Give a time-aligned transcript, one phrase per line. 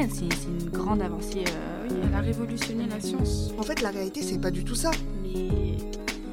[0.00, 1.44] ADN, c'est une grande avancée.
[1.46, 3.52] Euh, oui, elle a révolutionné la science.
[3.58, 4.90] En fait, la réalité, c'est pas du tout ça.
[5.22, 5.76] Mais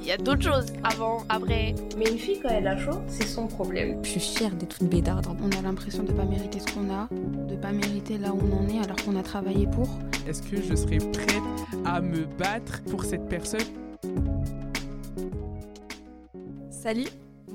[0.01, 1.75] il y a d'autres choses avant, après.
[1.97, 3.99] Mais une fille, quand elle a chaud, c'est son problème.
[4.03, 5.27] Je suis fière d'être une bédarde.
[5.41, 8.65] On a l'impression de pas mériter ce qu'on a, de pas mériter là où on
[8.65, 9.89] en est alors qu'on a travaillé pour.
[10.27, 11.43] Est-ce que je serais prête
[11.85, 13.59] à me battre pour cette personne?
[16.69, 17.07] Salut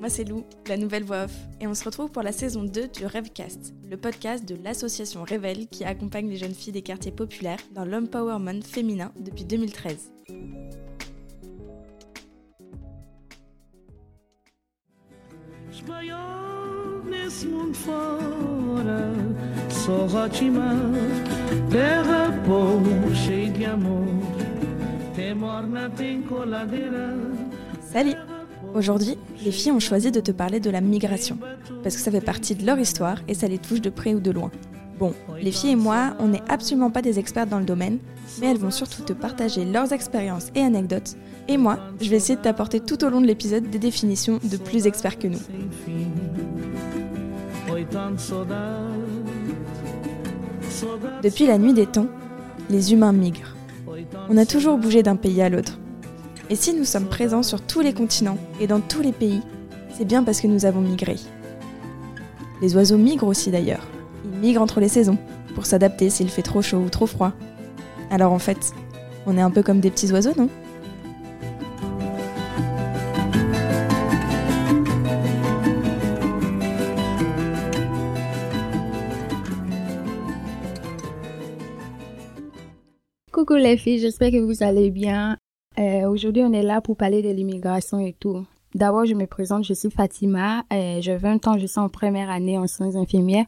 [0.03, 2.89] moi c'est Lou, la nouvelle voix off, et on se retrouve pour la saison 2
[2.89, 7.61] du Rêvecast, le podcast de l'association Révèle qui accompagne les jeunes filles des quartiers populaires
[7.73, 10.11] dans l'empowerment féminin depuis 2013.
[27.93, 28.15] Salut
[28.75, 31.39] Aujourd'hui, les filles ont choisi de te parler de la migration,
[31.83, 34.21] parce que ça fait partie de leur histoire et ça les touche de près ou
[34.21, 34.51] de loin.
[34.99, 37.99] Bon, les filles et moi, on n'est absolument pas des experts dans le domaine,
[38.41, 41.17] mais elles vont surtout te partager leurs expériences et anecdotes,
[41.49, 44.57] et moi, je vais essayer de t'apporter tout au long de l'épisode des définitions de
[44.57, 45.41] plus experts que nous.
[51.23, 52.09] Depuis la nuit des temps,
[52.71, 53.55] les humains migrent.
[54.31, 55.79] On a toujours bougé d'un pays à l'autre.
[56.53, 59.41] Et si nous sommes présents sur tous les continents et dans tous les pays,
[59.89, 61.17] c'est bien parce que nous avons migré.
[62.61, 63.87] Les oiseaux migrent aussi d'ailleurs.
[64.27, 65.17] Ils migrent entre les saisons,
[65.55, 67.33] pour s'adapter s'il fait trop chaud ou trop froid.
[68.11, 68.75] Alors en fait,
[69.25, 70.51] on est un peu comme des petits oiseaux, non?
[83.33, 85.39] Coucou les filles, j'espère que vous allez bien.
[85.79, 88.45] Euh, aujourd'hui, on est là pour parler de l'immigration et tout.
[88.75, 92.31] D'abord, je me présente, je suis Fatima, euh, j'ai 20 ans, je suis en première
[92.31, 93.45] année en sciences infirmières.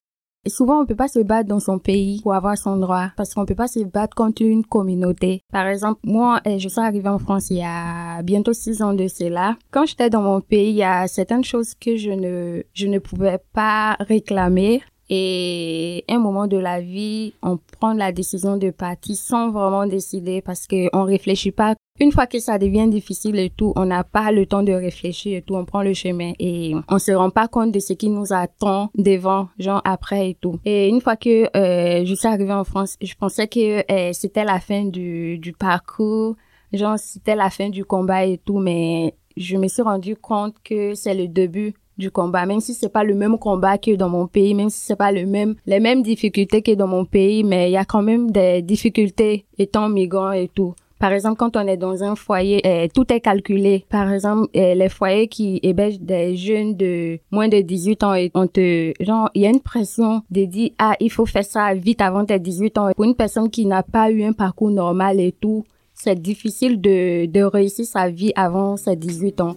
[0.47, 3.33] Et souvent, on peut pas se battre dans son pays pour avoir son droit, parce
[3.33, 5.41] qu'on peut pas se battre contre une communauté.
[5.51, 8.93] Par exemple, moi, euh, je suis arrivée en France il y a bientôt six ans
[8.93, 9.57] de cela.
[9.71, 12.99] Quand j'étais dans mon pays, il y a certaines choses que je ne, je ne
[12.99, 14.83] pouvais pas réclamer.
[15.11, 20.41] Et un moment de la vie, on prend la décision de partir sans vraiment décider
[20.41, 21.75] parce qu'on réfléchit pas.
[22.01, 25.39] Une fois que ça devient difficile et tout, on n'a pas le temps de réfléchir
[25.39, 28.09] et tout, on prend le chemin et on se rend pas compte de ce qui
[28.09, 30.59] nous attend devant, genre après et tout.
[30.65, 34.45] Et une fois que euh, je suis arrivée en France, je pensais que euh, c'était
[34.45, 36.35] la fin du, du parcours,
[36.73, 40.95] genre c'était la fin du combat et tout, mais je me suis rendu compte que
[40.95, 44.27] c'est le début du combat, même si c'est pas le même combat que dans mon
[44.27, 47.71] pays, même si c'est pas le même, les mêmes difficultés que dans mon pays, mais
[47.71, 50.75] il y a quand même des difficultés étant migrant et tout.
[50.99, 53.85] Par exemple, quand on est dans un foyer, eh, tout est calculé.
[53.91, 58.47] Par exemple, eh, les foyers qui hébergent des jeunes de moins de 18 ans, on
[58.47, 62.01] te, genre, il y a une pression de dire, ah, il faut faire ça vite
[62.01, 62.91] avant tes 18 ans.
[62.97, 67.27] Pour une personne qui n'a pas eu un parcours normal et tout, c'est difficile de,
[67.27, 69.57] de réussir sa vie avant ses 18 ans.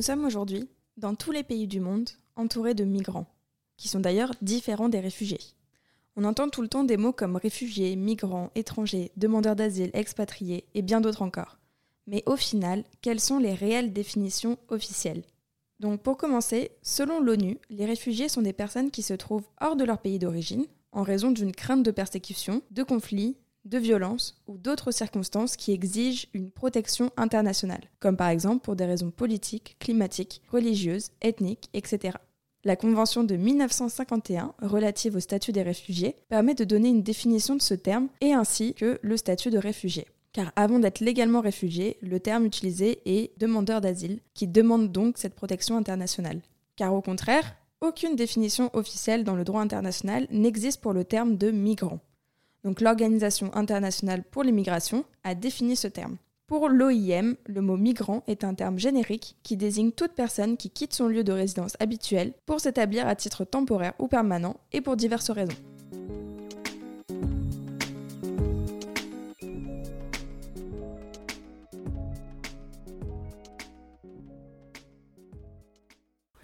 [0.00, 0.66] Nous sommes aujourd'hui,
[0.96, 3.26] dans tous les pays du monde, entourés de migrants,
[3.76, 5.42] qui sont d'ailleurs différents des réfugiés.
[6.16, 10.80] On entend tout le temps des mots comme réfugiés, migrants, étrangers, demandeurs d'asile, expatriés et
[10.80, 11.58] bien d'autres encore.
[12.06, 15.22] Mais au final, quelles sont les réelles définitions officielles?
[15.80, 19.84] Donc pour commencer, selon l'ONU, les réfugiés sont des personnes qui se trouvent hors de
[19.84, 24.90] leur pays d'origine, en raison d'une crainte de persécution, de conflits, de violence ou d'autres
[24.90, 31.10] circonstances qui exigent une protection internationale, comme par exemple pour des raisons politiques, climatiques, religieuses,
[31.20, 32.16] ethniques, etc.
[32.64, 37.62] La Convention de 1951 relative au statut des réfugiés permet de donner une définition de
[37.62, 40.06] ce terme et ainsi que le statut de réfugié.
[40.32, 45.34] Car avant d'être légalement réfugié, le terme utilisé est demandeur d'asile, qui demande donc cette
[45.34, 46.40] protection internationale.
[46.76, 51.50] Car au contraire, aucune définition officielle dans le droit international n'existe pour le terme de
[51.50, 51.98] migrant.
[52.64, 56.16] Donc l'Organisation internationale pour l'immigration a défini ce terme.
[56.46, 60.92] Pour l'OIM, le mot migrant est un terme générique qui désigne toute personne qui quitte
[60.92, 65.30] son lieu de résidence habituel pour s'établir à titre temporaire ou permanent et pour diverses
[65.30, 65.54] raisons.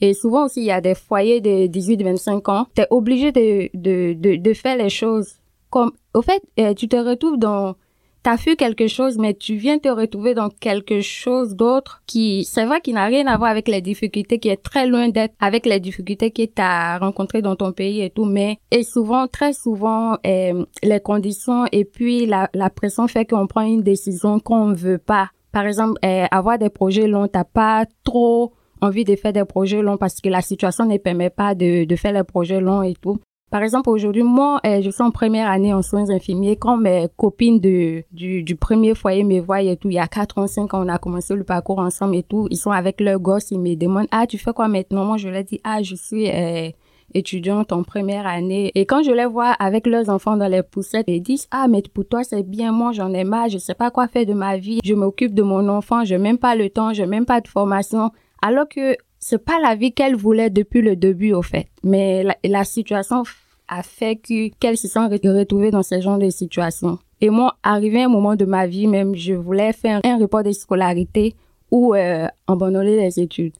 [0.00, 2.66] Et souvent aussi, il y a des foyers de 18-25 ans.
[2.74, 5.36] Tu es obligé de, de, de, de, faire les choses
[5.70, 7.74] comme, au fait, euh, tu te retrouves dans,
[8.22, 12.64] t'as fait quelque chose, mais tu viens te retrouver dans quelque chose d'autre qui, c'est
[12.64, 15.66] vrai, qui n'a rien à voir avec les difficultés, qui est très loin d'être avec
[15.66, 20.16] les difficultés que t'as rencontrées dans ton pays et tout, mais, et souvent, très souvent,
[20.26, 24.74] euh, les conditions et puis la, la pression fait qu'on prend une décision qu'on ne
[24.74, 28.52] veut pas par exemple, euh, avoir des projets longs, t'as pas trop
[28.82, 31.96] envie de faire des projets longs parce que la situation ne permet pas de, de
[31.96, 33.18] faire les projets longs et tout.
[33.50, 36.56] Par exemple, aujourd'hui, moi, euh, je suis en première année en soins infirmiers.
[36.56, 40.46] Quand mes copines du premier foyer me voient et tout, il y a 4 ans,
[40.48, 42.48] 5 ans, on a commencé le parcours ensemble et tout.
[42.50, 45.04] Ils sont avec leurs gosses, ils me demandent, ah, tu fais quoi maintenant?
[45.04, 46.70] Moi, je leur dis, ah, je suis euh,
[47.14, 48.72] étudiante en première année.
[48.74, 51.82] Et quand je les vois avec leurs enfants dans les poussettes, ils disent, ah, mais
[51.82, 54.56] pour toi, c'est bien, moi, j'en ai marre, je sais pas quoi faire de ma
[54.56, 54.80] vie.
[54.84, 57.40] Je m'occupe de mon enfant, je n'ai même pas le temps, je n'ai même pas
[57.40, 58.10] de formation.
[58.42, 61.66] Alors que c'est pas la vie qu'elle voulait depuis le début, au fait.
[61.82, 63.22] Mais la, situation
[63.68, 66.98] a fait que qu'elle se sent retrouvée dans ce genre de situation.
[67.20, 70.52] Et moi, arrivé un moment de ma vie, même, je voulais faire un report de
[70.52, 71.34] scolarité
[71.70, 73.54] ou euh, abandonner les études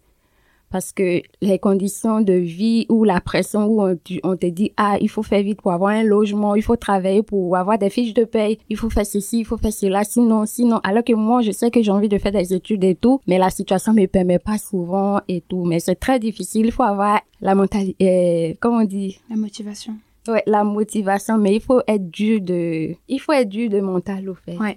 [0.71, 4.97] parce que les conditions de vie ou la pression où on, on, te dit ah
[5.01, 8.15] il faut faire vite pour avoir un logement il faut travailler pour avoir des fiches
[8.15, 10.81] de paye il faut faire ceci il faut faire cela sinon sinon.
[10.83, 13.39] Alors que moi je sais que j'ai envie de faire des études et tout mais
[13.39, 15.65] la situation me permet pas souvent et tout.
[15.65, 16.67] Mais c'est très difficile.
[16.67, 19.21] Il faut avoir la mentalité euh, comment on dit?
[19.31, 19.95] La motivation.
[20.29, 21.39] Ouais la motivation.
[21.39, 24.57] Mais il faut être dur de il faut être dur de mental au fait.
[24.59, 24.77] Ouais.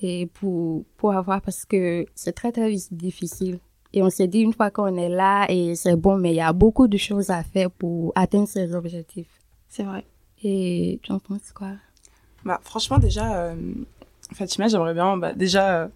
[0.00, 3.58] et pour pour avoir parce que c'est très très difficile
[3.92, 6.40] et on s'est dit une fois qu'on est là et c'est bon, mais il y
[6.40, 9.28] a beaucoup de choses à faire pour atteindre ces objectifs.
[9.68, 10.04] C'est vrai.
[10.42, 11.72] Et tu en penses quoi?
[12.44, 13.54] Bah, Franchement, déjà, euh,
[14.32, 15.88] Fatima, j'aimerais bien bah, déjà euh,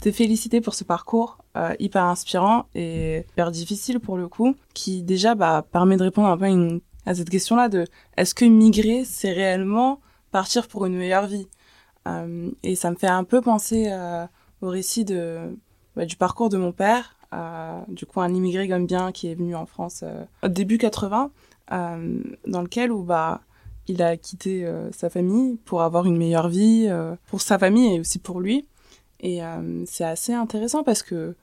[0.00, 5.02] te féliciter pour ce parcours euh, hyper inspirant et hyper difficile pour le coup, qui
[5.02, 7.86] déjà bah, permet de répondre un peu à, une, à cette question-là de
[8.16, 11.48] est-ce que migrer, c'est réellement partir pour une meilleure vie?
[12.62, 13.92] Et ça me fait un peu penser
[14.62, 15.54] au récit de,
[15.94, 17.17] bah, du parcours de mon père
[17.88, 21.30] du coup un immigré gambien qui est venu en France euh, au début 80,
[21.72, 23.40] euh, dans lequel où bah
[23.86, 26.90] il a quitté euh, sa famille pour avoir une meilleure vie
[27.26, 28.66] pour sa famille et aussi pour lui.
[29.20, 29.40] Et
[29.86, 31.34] c'est assez intéressant parce que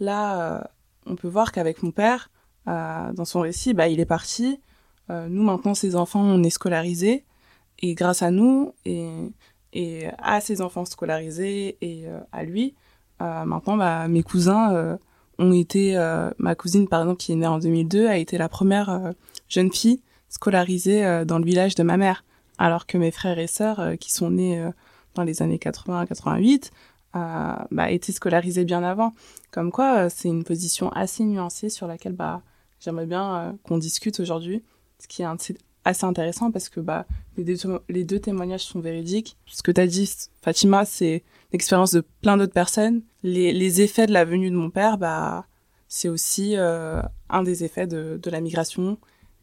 [0.00, 0.68] là,
[1.06, 2.28] on peut voir qu'avec mon père,
[2.66, 4.60] dans son récit, bah, il est parti.
[5.08, 7.24] nous, maintenant, ses enfants, on est scolarisés.
[7.78, 9.08] Et grâce à nous et,
[9.72, 12.74] et à ses enfants scolarisés et à lui,
[13.20, 14.98] maintenant, bah, mes cousins
[15.40, 18.48] ont été, euh, ma cousine par exemple qui est née en 2002 a été la
[18.48, 19.12] première euh,
[19.48, 22.24] jeune fille scolarisée euh, dans le village de ma mère,
[22.58, 24.62] alors que mes frères et sœurs qui sont nés
[25.14, 26.70] dans les années 80-88
[27.14, 29.14] bah, étaient scolarisés bien avant.
[29.50, 32.42] Comme quoi, c'est une position assez nuancée sur laquelle bah,
[32.78, 34.62] j'aimerais bien qu'on discute aujourd'hui,
[34.98, 35.24] ce qui est
[35.84, 37.06] assez intéressant parce que bah,
[37.36, 37.56] les, deux,
[37.88, 39.36] les deux témoignages sont véridiques.
[39.46, 40.10] Ce que tu as dit,
[40.42, 41.22] Fatima, c'est
[41.52, 43.02] l'expérience de plein d'autres personnes.
[43.22, 45.46] Les, les, effets de la venue de mon père, bah,
[45.88, 48.98] c'est aussi euh, un des effets de, de, la migration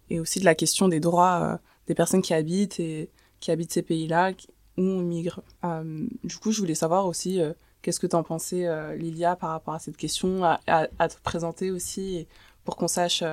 [0.10, 1.58] et aussi de la question des droits euh,
[1.88, 4.32] des personnes qui habitent et qui habitent ces pays-là
[4.78, 5.42] où on migre.
[5.66, 7.40] Euh, du coup, je voulais savoir aussi
[7.82, 8.68] qu'est-ce que tu en pensais,
[8.98, 12.28] Lilia, par rapport à cette question, à, à, te présenter aussi
[12.64, 13.24] pour qu'on sache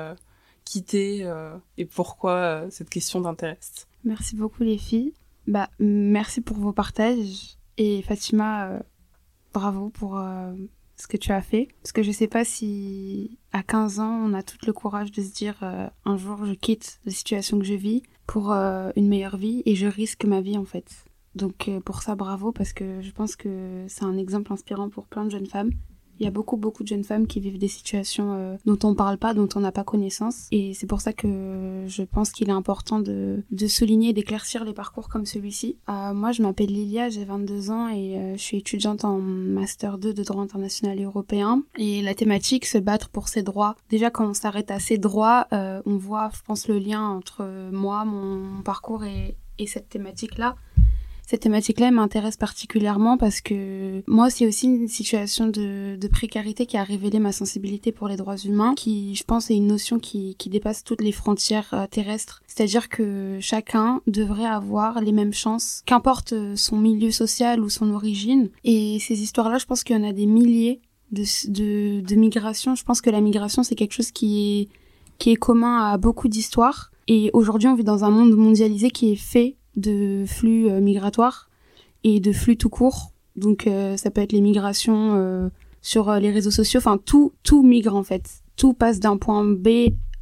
[0.64, 1.26] qui t'es
[1.76, 3.86] et pourquoi cette question t'intéresse.
[4.04, 5.14] Merci beaucoup les filles.
[5.46, 7.56] Bah, merci pour vos partages.
[7.76, 8.78] Et Fatima, euh,
[9.52, 10.52] bravo pour euh,
[10.96, 11.68] ce que tu as fait.
[11.82, 15.22] Parce que je sais pas si à 15 ans, on a tout le courage de
[15.22, 19.36] se dire euh, un jour, je quitte la situation que je vis pour une meilleure
[19.36, 21.04] vie et je risque ma vie en fait.
[21.34, 25.26] Donc pour ça, bravo parce que je pense que c'est un exemple inspirant pour plein
[25.26, 25.72] de jeunes femmes
[26.18, 28.94] il y a beaucoup, beaucoup de jeunes femmes qui vivent des situations euh, dont on
[28.94, 30.46] parle pas, dont on n'a pas connaissance.
[30.52, 34.72] Et c'est pour ça que je pense qu'il est important de, de souligner d'éclaircir les
[34.72, 35.76] parcours comme celui-ci.
[35.88, 39.98] Euh, moi, je m'appelle Lilia, j'ai 22 ans et euh, je suis étudiante en Master
[39.98, 41.62] 2 de droit international et européen.
[41.78, 43.74] Et la thématique, se battre pour ses droits.
[43.90, 48.04] Déjà, quand on s'arrête à ses droits, on voit, je pense, le lien entre moi,
[48.04, 50.56] mon parcours et, et cette thématique-là
[51.26, 56.84] cette thématique-là m'intéresse particulièrement parce que moi, c'est aussi une situation de, précarité qui a
[56.84, 60.84] révélé ma sensibilité pour les droits humains, qui, je pense, est une notion qui, dépasse
[60.84, 62.42] toutes les frontières euh, terrestres.
[62.46, 67.90] C'est-à-dire que chacun devrait avoir les mêmes chances, qu'importe euh, son milieu social ou son
[67.90, 68.50] origine.
[68.62, 72.74] Et ces histoires-là, je pense qu'il y en a des milliers de, migrations.
[72.74, 74.68] Je pense que la migration, c'est quelque chose qui
[75.26, 76.92] est commun à beaucoup d'histoires.
[77.08, 81.48] Et aujourd'hui, on vit dans un monde mondialisé qui est fait de flux euh, migratoires
[82.02, 83.12] et de flux tout court.
[83.36, 85.48] Donc euh, ça peut être les migrations euh,
[85.82, 88.42] sur les réseaux sociaux, enfin tout tout migre en fait.
[88.56, 89.68] Tout passe d'un point B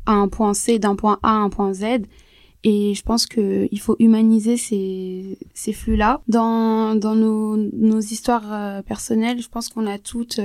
[0.06, 1.85] à un point C, d'un point A à un point Z.
[2.64, 6.23] Et je pense que il faut humaniser ces, ces flux-là.
[6.28, 10.38] Dans, dans nos, nos histoires personnelles, je pense qu'on a toutes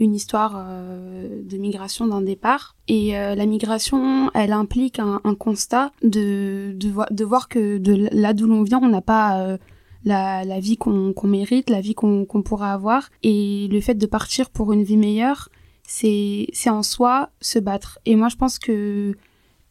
[0.00, 2.74] une histoire euh, de migration d'un départ.
[2.88, 8.46] Et euh, la migration, elle implique un, constat de, de, voir que de là d'où
[8.46, 9.58] l'on vient, on n'a pas euh,
[10.04, 13.10] la, vie qu'on mérite, la vie qu'on qu'on pourra avoir.
[13.22, 15.50] Et le fait de partir pour une vie meilleure,
[15.84, 17.98] c'est en soi se battre.
[18.06, 19.14] Et moi, je pense que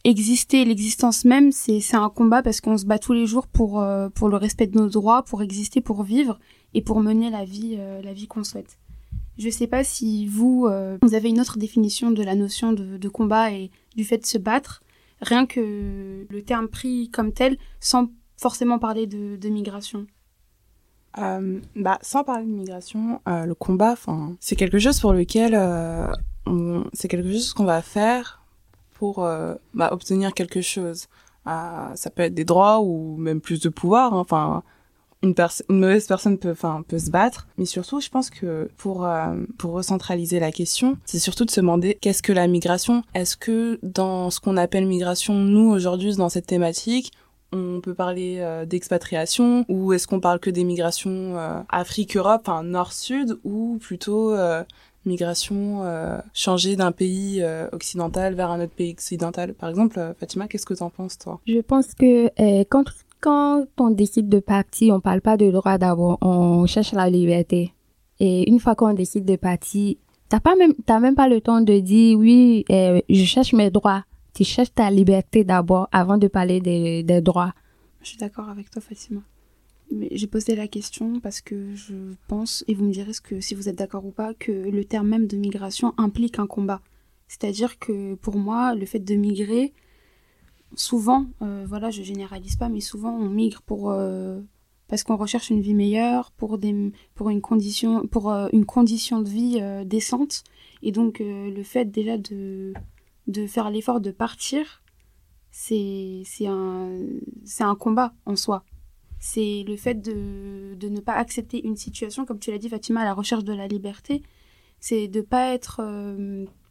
[0.04, 3.84] exister, l'existence même, c'est un combat parce qu'on se bat tous les jours pour
[4.14, 6.40] pour le respect de nos droits, pour exister, pour vivre
[6.76, 8.78] et pour mener la vie la vie qu'on souhaite.
[9.40, 13.08] Je sais pas si vous euh, vous avez une autre définition de la notion de,
[13.08, 14.84] combat et du fait de se battre,
[15.22, 20.08] rien que le terme pris comme tel, sans forcément parler de, migration.
[21.20, 25.54] Euh, bah, sans parler de migration, euh, le combat, enfin, c'est quelque chose pour lequel
[26.92, 28.44] c'est quelque chose qu'on va faire
[28.96, 29.20] pour
[29.74, 31.08] bah, obtenir quelque chose.
[31.46, 34.14] Ça peut être des droits ou même plus de pouvoir.
[34.14, 34.64] hein.
[35.22, 35.36] Une,
[35.70, 39.36] une mauvaise personne peut, enfin, peut se battre, mais surtout, je pense que pour euh,
[39.58, 43.04] pour recentraliser la question, c'est surtout de se demander qu'est-ce que la migration?
[43.14, 47.12] Est-ce que dans ce qu'on appelle migration, nous aujourd'hui dans cette thématique,
[47.52, 49.66] on peut parler euh, d'expatriation?
[49.68, 54.64] Ou est-ce qu'on parle que des migrations euh, Afrique-Europe, enfin Nord-Sud ou plutôt euh,
[55.06, 59.54] migration euh, changer d'un pays euh, occidental vers un autre pays occidental?
[59.54, 61.42] Par exemple, euh, Fatima, qu'est-ce que t'en penses toi?
[61.46, 62.30] Je pense que
[62.64, 62.86] quand,
[63.20, 67.74] quand on décide de partir, on parle pas de droit d'abord, on cherche la liberté.
[68.20, 69.96] Et une fois qu'on décide de partir,
[70.30, 73.70] t'as pas même, t'as même pas le temps de dire oui, euh, je cherche mes
[73.70, 74.04] droits.
[74.34, 77.54] Tu cherches ta liberté d'abord avant de parler des, droits.
[78.02, 79.22] Je suis d'accord avec toi, Fatima.
[80.12, 81.96] J'ai posé la question parce que je
[82.28, 84.86] pense, et vous me direz ce que, si vous êtes d'accord ou pas, que le
[84.86, 86.82] terme même de migration implique un combat.
[87.28, 89.74] C'est-à-dire que pour moi, le fait de migrer,
[90.76, 94.40] souvent, euh, voilà, je généralise pas, mais souvent on migre pour euh,
[94.88, 99.22] parce qu'on recherche une vie meilleure, pour des, pour une condition, pour euh, une condition
[99.22, 100.44] de vie euh, décente.
[100.82, 102.74] Et donc le fait déjà de
[103.28, 104.82] de faire l'effort de partir,
[105.52, 106.90] c'est c'est un
[107.44, 108.64] c'est un combat en soi.
[109.20, 113.02] C'est le fait de, de ne pas accepter une situation, comme tu l'as dit Fatima,
[113.02, 114.24] à la recherche de la liberté.
[114.80, 115.82] C'est de pas être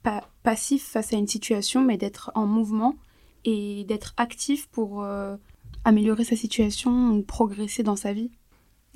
[0.02, 2.96] pa- passif face à une situation, mais d'être en mouvement
[3.44, 5.36] et d'être actif pour euh,
[5.84, 8.30] améliorer sa situation ou progresser dans sa vie.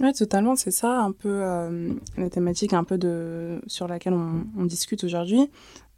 [0.00, 4.64] Ouais, totalement, c'est ça un peu euh, la thématique un peu de sur laquelle on,
[4.64, 5.50] discute aujourd'hui.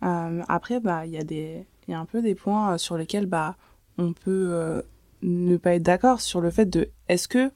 [0.02, 1.22] Euh, après, bah, il y a
[1.88, 3.56] y a un peu des points euh, sur lesquels bah
[3.98, 4.82] on peut euh,
[5.22, 7.50] ne pas être d'accord sur le fait de est-ce que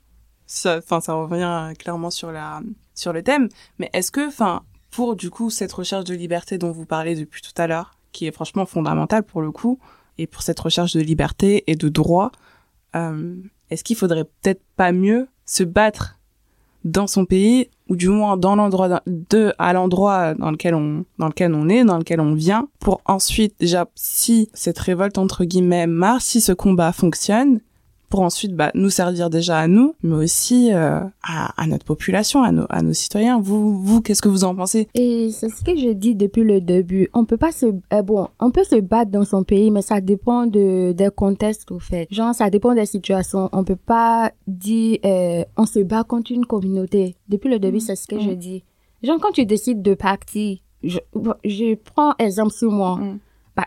[0.47, 2.63] ça, ça revient clairement sur la
[2.95, 6.73] sur le thème, mais est-ce que, enfin, pour du coup cette recherche de liberté dont
[6.73, 9.79] vous parlez depuis tout à l'heure, qui est franchement fondamentale pour le coup,
[10.19, 12.33] et pour cette recherche de liberté et de droit,
[12.97, 13.37] euh,
[13.71, 16.19] est-ce qu'il faudrait peut-être pas mieux se battre
[16.85, 21.27] dans son pays ou du moins dans l'endroit de à l'endroit dans lequel on dans
[21.27, 25.87] lequel on est dans lequel on vient pour ensuite déjà si cette révolte entre guillemets
[25.87, 27.61] marche si ce combat fonctionne
[28.09, 32.43] pour ensuite bah, nous servir déjà à nous mais aussi euh, à, à notre population
[32.43, 34.89] à nos à nos citoyens vous vous qu'est-ce que vous en pensez?
[34.95, 37.09] Et c'est ce que je dis depuis le début.
[37.15, 40.01] On peut pas se, euh, bon, on peut se battre dans son pays, mais ça
[40.01, 42.07] dépend de, des contextes, au fait.
[42.11, 43.49] Genre, ça dépend des situations.
[43.53, 47.17] On peut pas dire, euh, on se bat contre une communauté.
[47.29, 48.65] Depuis le début, c'est ce que je dis.
[49.03, 50.99] Genre, quand tu décides de partir, je,
[51.45, 52.97] je prends exemple sur moi.
[52.97, 53.19] Mm.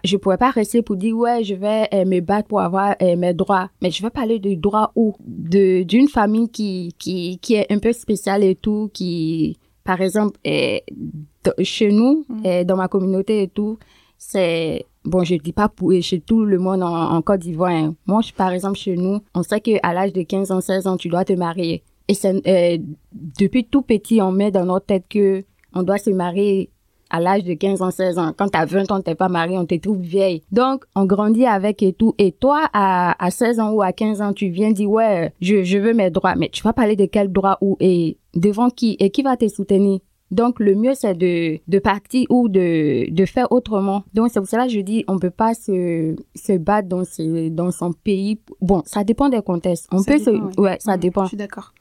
[0.03, 3.15] Je pourrais pas rester pour dire, ouais, je vais euh, me battre pour avoir euh,
[3.15, 3.69] mes droits.
[3.81, 5.15] Mais je vais parler de droits où?
[5.25, 10.37] De, d'une famille qui, qui, qui est un peu spéciale et tout, qui, par exemple,
[10.47, 10.77] euh,
[11.63, 12.63] chez nous, Mm.
[12.65, 13.77] dans ma communauté et tout,
[14.17, 17.71] c'est bon, je dis pas pour chez tout le monde en, en Côte d'Ivoire.
[17.71, 17.95] hein.
[18.05, 20.87] Moi, je- par exemple, chez nous, on sait que à l'âge de 15 ans, 16
[20.87, 21.83] ans, tu dois te marier.
[22.07, 22.77] Et c'est euh,
[23.39, 25.43] depuis tout petit, on met dans notre tête que
[25.73, 26.69] on doit se marier
[27.11, 28.33] à l'âge de 15 ans, 16 ans.
[28.35, 30.41] Quand t'as 20 ans, t'es pas marié, on te trouve vieille.
[30.51, 32.15] Donc, on grandit avec et tout.
[32.17, 35.63] Et toi, à, à 16 ans ou à 15 ans, tu viens dire, ouais, je,
[35.63, 36.35] je veux mes droits.
[36.35, 39.47] Mais tu vas parler de quel droit ou et devant qui et qui va te
[39.47, 39.99] soutenir?
[40.31, 44.03] Donc, le mieux, c'est de, de partir ou de, de faire autrement.
[44.13, 47.49] Donc, c'est pour cela que je dis, on peut pas se, se battre dans, ce,
[47.49, 48.39] dans son pays.
[48.61, 49.89] Bon, ça dépend des contextes.
[49.91, 51.23] On Ça peut dépend, se, ouais, ça Mm, dépend.
[51.23, 51.73] Je suis d'accord.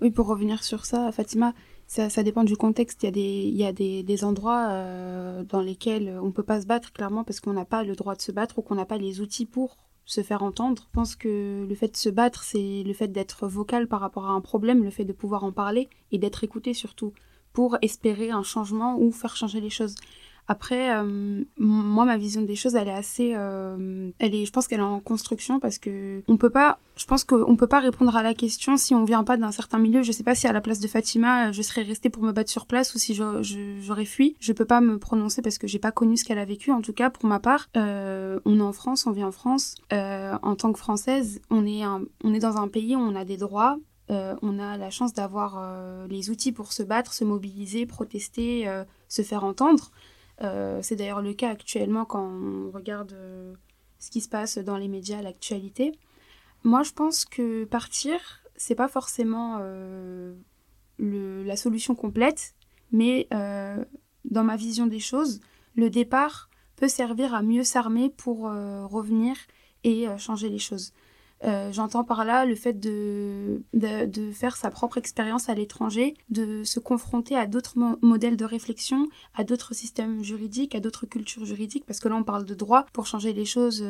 [0.00, 1.52] Oui, pour revenir sur ça, Fatima,
[1.86, 3.02] ça, ça dépend du contexte.
[3.02, 6.66] Il y a des, il des, des endroits euh, dans lesquels on peut pas se
[6.66, 8.98] battre, clairement, parce qu'on n'a pas le droit de se battre ou qu'on n'a pas
[8.98, 10.82] les outils pour se faire entendre.
[10.86, 14.26] Je pense que le fait de se battre, c'est le fait d'être vocal par rapport
[14.26, 17.12] à un problème, le fait de pouvoir en parler et d'être écouté surtout
[17.52, 19.94] pour espérer un changement ou faire changer les choses.
[20.46, 24.68] Après, euh, moi, ma vision des choses, elle est assez, euh, elle est, je pense
[24.68, 28.14] qu'elle est en construction parce que on peut pas, je pense qu'on peut pas répondre
[28.14, 30.02] à la question si on vient pas d'un certain milieu.
[30.02, 32.50] Je sais pas si à la place de Fatima, je serais restée pour me battre
[32.50, 34.36] sur place ou si j'aurais fui.
[34.38, 36.72] Je peux pas me prononcer parce que j'ai pas connu ce qu'elle a vécu.
[36.72, 39.76] En tout cas, pour ma part, euh, on est en France, on vit en France.
[39.90, 43.24] En tant que française, on est un, on est dans un pays où on a
[43.24, 43.78] des droits
[44.10, 48.68] on a la chance d'avoir les outils pour se battre, se mobiliser, protester,
[49.08, 49.90] se faire entendre.
[50.40, 53.16] C'est d'ailleurs le cas actuellement quand on regarde
[53.98, 55.92] ce qui se passe dans les médias, l'actualité.
[56.64, 59.60] Moi, je pense que partir, c'est pas forcément
[60.98, 62.54] la solution complète,
[62.92, 65.40] mais dans ma vision des choses,
[65.76, 69.36] le départ peut servir à mieux s'armer pour euh, revenir
[69.84, 70.92] et euh, changer les choses.
[71.44, 76.64] Euh, j'entends par là le fait de, de, faire sa propre expérience à l'étranger, de
[76.64, 81.84] se confronter à d'autres modèles de réflexion, à d'autres systèmes juridiques, à d'autres cultures juridiques,
[81.86, 82.86] parce que là on parle de droit.
[82.92, 83.84] Pour changer les choses,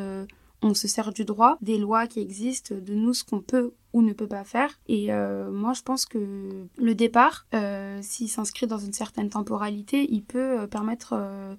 [0.62, 4.02] on se sert du droit, des lois qui existent, de nous ce qu'on peut ou
[4.02, 4.70] ne peut pas faire.
[4.88, 10.06] Et euh, moi, je pense que le départ, euh, s'il s'inscrit dans une certaine temporalité,
[10.10, 11.14] il peut euh, permettre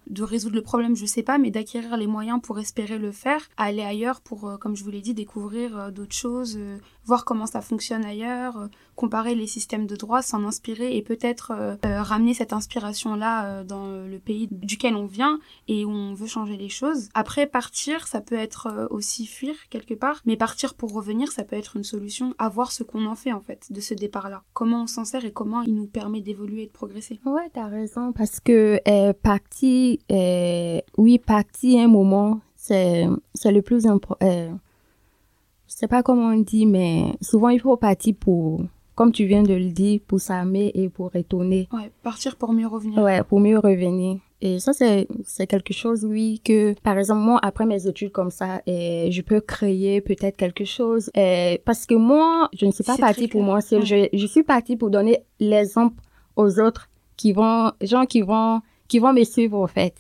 [0.08, 3.42] de résoudre le problème, je sais pas, mais d'acquérir les moyens pour espérer le faire,
[3.56, 6.60] aller ailleurs pour, comme je vous l'ai dit, découvrir d'autres choses,
[7.06, 12.34] voir comment ça fonctionne ailleurs, comparer les systèmes de droit, s'en inspirer et peut-être ramener
[12.34, 15.40] cette inspiration-là dans le pays duquel on vient
[15.70, 17.08] et où on veut changer les choses.
[17.14, 21.56] Après, partir, ça peut être aussi fuir quelque part, mais partir pour revenir, ça peut
[21.56, 24.44] être une solution à voir ce qu'on en fait en fait de ce départ-là.
[24.54, 27.20] Comment on s'en sert et comment il nous permet d'évoluer et de progresser.
[27.26, 33.62] Ouais, t'as raison parce que euh, partir, euh, oui, partir un moment, c'est c'est le
[33.62, 34.26] plus important.
[34.26, 34.52] Euh,
[35.68, 38.62] je sais pas comment on dit, mais souvent il faut partir pour
[38.96, 41.68] comme tu viens de le dire, pour s'armer et pour retourner.
[41.72, 43.00] Ouais, partir pour mieux revenir.
[43.04, 44.18] Ouais, pour mieux revenir.
[44.42, 48.32] Et ça, c'est, c'est quelque chose, oui, que, par exemple, moi, après mes études comme
[48.32, 51.10] ça, je peux créer peut-être quelque chose.
[51.66, 53.86] Parce que moi, je ne suis pas partie pour moi seule.
[53.86, 55.96] Je, je suis partie pour donner l'exemple
[56.36, 59.96] aux autres qui vont, gens qui vont, qui vont me suivre, en fait.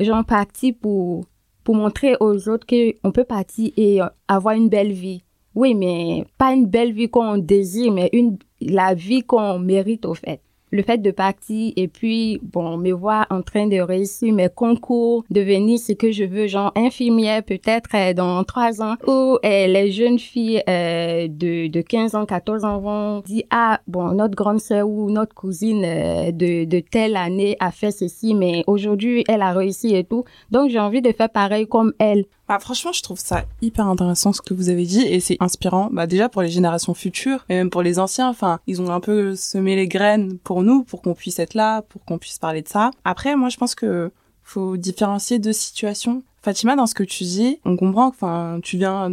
[0.00, 1.26] Genre partie pour,
[1.62, 5.22] pour montrer aux autres qu'on peut partir et avoir une belle vie.
[5.54, 10.14] Oui, mais pas une belle vie qu'on désire, mais une, la vie qu'on mérite, au
[10.14, 10.40] fait
[10.74, 15.24] le fait de partir et puis, bon, me voir en train de réussir mes concours,
[15.30, 19.92] devenir ce que je veux, genre infirmière peut-être euh, dans trois ans, où euh, les
[19.92, 24.60] jeunes filles euh, de, de 15 ans, 14 ans vont dire, ah, bon, notre grande
[24.60, 29.52] sœur ou notre cousine de, de telle année a fait ceci, mais aujourd'hui, elle a
[29.52, 30.24] réussi et tout.
[30.50, 32.24] Donc, j'ai envie de faire pareil comme elle.
[32.48, 35.88] Bah, franchement, je trouve ça hyper intéressant ce que vous avez dit et c'est inspirant.
[35.90, 38.28] Bah, déjà pour les générations futures et même pour les anciens.
[38.28, 41.82] Enfin, ils ont un peu semé les graines pour nous, pour qu'on puisse être là,
[41.82, 42.90] pour qu'on puisse parler de ça.
[43.04, 44.10] Après, moi, je pense que
[44.42, 46.22] faut différencier deux situations.
[46.44, 49.10] Fatima, dans ce que tu dis, on comprend que, enfin, tu viens,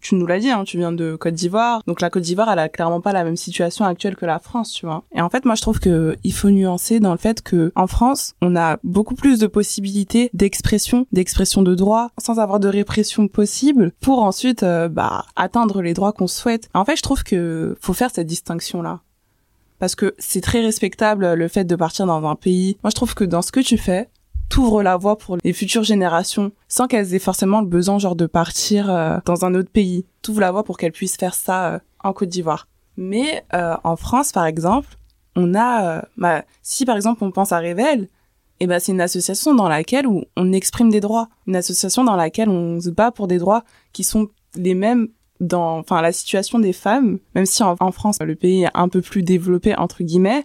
[0.00, 1.82] tu nous l'as dit, hein, tu viens de Côte d'Ivoire.
[1.88, 4.70] Donc la Côte d'Ivoire, elle a clairement pas la même situation actuelle que la France,
[4.70, 5.02] tu vois.
[5.12, 7.88] Et en fait, moi, je trouve que il faut nuancer dans le fait que en
[7.88, 13.26] France, on a beaucoup plus de possibilités d'expression, d'expression de droit, sans avoir de répression
[13.26, 16.68] possible, pour ensuite, euh, bah, atteindre les droits qu'on souhaite.
[16.74, 19.00] En fait, je trouve que faut faire cette distinction là
[19.78, 22.76] parce que c'est très respectable le fait de partir dans un pays.
[22.82, 24.08] Moi, je trouve que dans ce que tu fais,
[24.48, 28.26] t'ouvres la voie pour les futures générations sans qu'elles aient forcément le besoin genre de
[28.26, 30.06] partir euh, dans un autre pays.
[30.22, 32.68] T'ouvres la voie pour qu'elles puissent faire ça euh, en Côte d'Ivoire.
[32.96, 34.96] Mais euh, en France, par exemple,
[35.36, 38.08] on a, bah, si par exemple on pense à Révèle,
[38.60, 42.16] eh ben c'est une association dans laquelle où on exprime des droits, une association dans
[42.16, 45.08] laquelle on se bat pour des droits qui sont les mêmes
[45.38, 48.88] dans, enfin la situation des femmes, même si en, en France le pays est un
[48.88, 50.44] peu plus développé entre guillemets,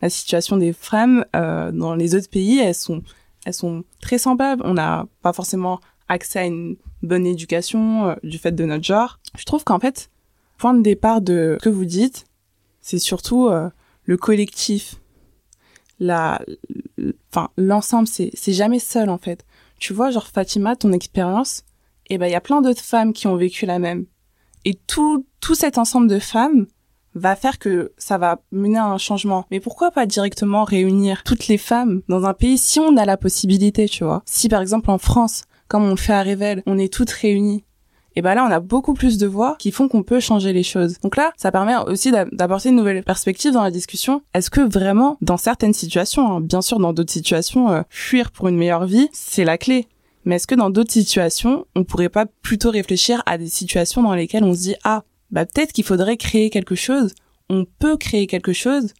[0.00, 3.02] la situation des femmes dans les autres pays, elles sont
[3.44, 4.62] elles sont très semblables.
[4.64, 9.18] On n'a pas forcément accès à une bonne éducation euh, du fait de notre genre.
[9.36, 10.10] Je trouve qu'en fait,
[10.56, 12.26] point de départ de ce que vous dites,
[12.80, 13.68] c'est surtout euh,
[14.04, 14.96] le collectif.
[16.00, 19.44] Enfin, l'ensemble, c'est, c'est jamais seul, en fait.
[19.78, 21.64] Tu vois, genre, Fatima, ton expérience,
[22.08, 24.06] eh ben, il y a plein d'autres femmes qui ont vécu la même.
[24.64, 26.66] Et tout, tout cet ensemble de femmes,
[27.18, 29.44] va faire que ça va mener à un changement.
[29.50, 33.16] Mais pourquoi pas directement réunir toutes les femmes dans un pays si on a la
[33.16, 34.22] possibilité, tu vois?
[34.24, 37.64] Si par exemple en France, comme on le fait à Révèle, on est toutes réunies,
[38.18, 40.64] et ben là on a beaucoup plus de voix qui font qu'on peut changer les
[40.64, 40.98] choses.
[41.04, 44.22] Donc là, ça permet aussi d'apporter une nouvelle perspective dans la discussion.
[44.34, 48.48] Est-ce que vraiment, dans certaines situations, hein, bien sûr dans d'autres situations, euh, fuir pour
[48.48, 49.86] une meilleure vie, c'est la clé.
[50.24, 54.14] Mais est-ce que dans d'autres situations, on pourrait pas plutôt réfléchir à des situations dans
[54.14, 57.14] lesquelles on se dit ah bah peut-être qu'il faudrait créer quelque chose.
[57.50, 58.94] On peut créer quelque chose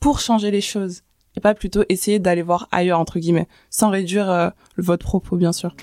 [0.00, 1.02] pour changer les choses
[1.36, 5.52] et pas plutôt essayer d'aller voir ailleurs entre guillemets, sans réduire euh, votre propos bien
[5.52, 5.74] sûr.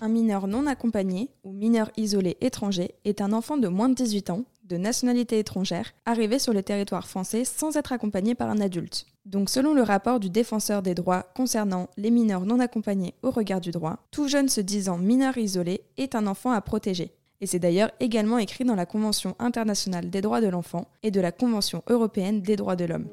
[0.00, 4.30] Un mineur non accompagné ou mineur isolé étranger est un enfant de moins de 18
[4.30, 9.06] ans de nationalité étrangère arriver sur le territoire français sans être accompagnés par un adulte.
[9.26, 13.60] Donc selon le rapport du défenseur des droits concernant les mineurs non accompagnés au regard
[13.60, 17.12] du droit, tout jeune se disant mineur isolé est un enfant à protéger.
[17.42, 21.20] Et c'est d'ailleurs également écrit dans la Convention internationale des droits de l'enfant et de
[21.20, 23.08] la Convention européenne des droits de l'homme.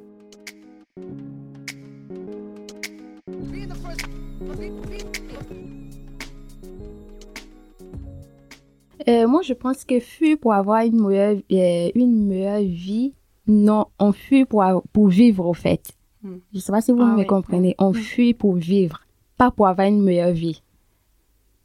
[9.07, 13.13] Euh, moi, je pense que fuir pour avoir une meilleure, euh, une meilleure vie,
[13.47, 15.91] non, on fuit pour, pour vivre, au fait.
[16.21, 16.37] Hmm.
[16.51, 17.25] Je ne sais pas si vous Ah me oui.
[17.25, 17.75] comprenez.
[17.79, 17.95] On Hmm.
[17.95, 19.01] fuit pour vivre,
[19.37, 20.61] pas pour avoir une meilleure vie.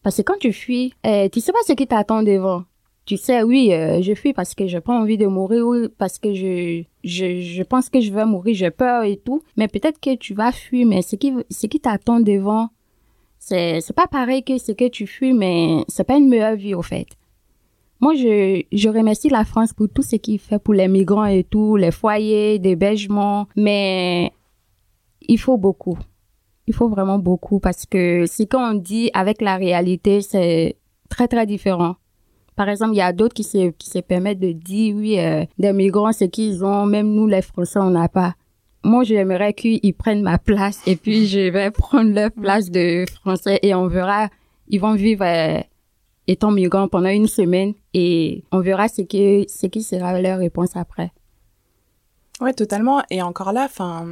[0.03, 2.65] Parce que quand tu fuis, euh, tu sais pas ce qui t'attend devant.
[3.07, 6.19] Tu sais, oui, euh, je fuis parce que j'ai pas envie de mourir, oui, parce
[6.19, 9.43] que je, je, je pense que je vais mourir, j'ai peur et tout.
[9.59, 12.69] Mais peut-être que tu vas fuir, mais ce qui, ce qui t'attend devant,
[13.39, 16.75] c'est, c'est pas pareil que ce que tu fuis, mais c'est pas une meilleure vie,
[16.75, 17.07] au fait.
[18.05, 21.43] Moi, je, je remercie la France pour tout ce qu'il fait pour les migrants et
[21.43, 24.31] tout, les foyers, d'hébergement, mais
[25.23, 25.97] il faut beaucoup.
[26.67, 30.77] Il faut vraiment beaucoup parce que ce qu'on dit avec la réalité, c'est
[31.09, 31.97] très, très différent.
[32.57, 35.47] Par exemple, il y a d'autres qui se, qui se permettent de dire, oui, euh,
[35.59, 38.35] des migrants, ce qu'ils ont, même nous, les Français, on n'a pas.
[38.83, 43.61] Moi, j'aimerais qu'ils prennent ma place et puis je vais prendre leur place de Français
[43.63, 44.29] et on verra,
[44.69, 45.63] ils vont vivre euh,
[46.27, 50.71] étant migrants pendant une semaine et on verra ce qui, ce qui sera leur réponse
[50.77, 51.13] après.
[52.41, 53.03] Ouais, totalement.
[53.11, 54.07] Et encore là, enfin,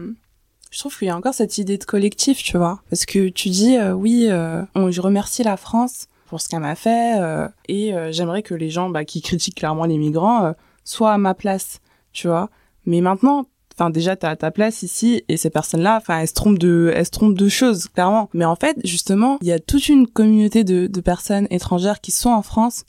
[0.71, 2.81] je trouve qu'il y a encore cette idée de collectif, tu vois.
[2.91, 6.61] Parce que tu dis, euh, oui, euh, on- je remercie la France pour ce qu'elle
[6.61, 11.13] m'a fait, euh, et j'aimerais que les gens bah, qui critiquent clairement les migrants soient
[11.13, 11.81] à ma place,
[12.13, 12.49] tu vois.
[12.87, 13.45] Mais maintenant,
[13.83, 17.07] enfin déjà t'as ta place ici et ces personnes-là, enfin elles se trompent de, elles
[17.07, 18.29] se trompent de choses clairement.
[18.33, 22.31] Mais en fait, justement, il y a toute une communauté de, personnes étrangères qui sont
[22.31, 22.85] en France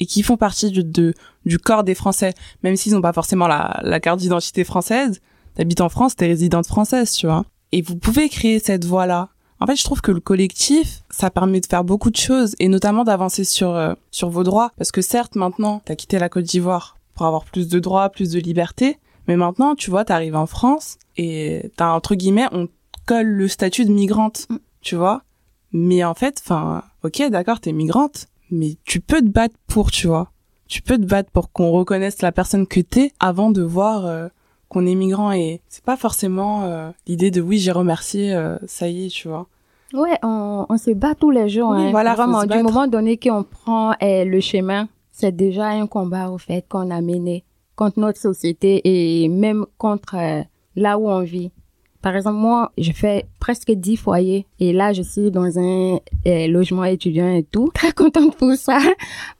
[0.00, 4.00] et qui font partie du, corps des Français, même s'ils n'ont pas forcément la, la
[4.00, 5.20] carte d'identité française.
[5.54, 7.46] T'habites en France, t'es résidente française, tu vois.
[7.72, 9.30] Et vous pouvez créer cette voie-là.
[9.60, 12.68] En fait, je trouve que le collectif, ça permet de faire beaucoup de choses et
[12.68, 16.44] notamment d'avancer sur euh, sur vos droits parce que certes maintenant, t'as quitté la Côte
[16.44, 20.46] d'Ivoire pour avoir plus de droits, plus de liberté, mais maintenant, tu vois, t'arrives en
[20.46, 22.68] France et t'as entre guillemets, on
[23.06, 24.56] colle le statut de migrante, Mm.
[24.80, 25.22] tu vois.
[25.72, 30.06] Mais en fait, enfin, ok, d'accord, t'es migrante, mais tu peux te battre pour, tu
[30.06, 30.30] vois.
[30.68, 34.28] Tu peux te battre pour qu'on reconnaisse la personne que t'es avant de voir euh,
[34.68, 38.88] qu'on est migrant et c'est pas forcément euh, l'idée de oui, j'ai remercié, euh, ça
[38.88, 39.46] y est, tu vois.
[39.92, 41.70] Ouais, on, on se bat tous les jours.
[41.70, 41.90] Oui, hein.
[41.90, 46.38] voilà, Vraiment, du moment donné qu'on prend eh, le chemin, c'est déjà un combat au
[46.38, 47.44] fait qu'on a mené
[47.76, 50.42] contre notre société et même contre euh,
[50.76, 51.50] là où on vit.
[52.04, 56.48] Par exemple, moi, je fais presque 10 foyers et là, je suis dans un eh,
[56.48, 57.70] logement étudiant et tout.
[57.74, 58.78] Très contente pour ça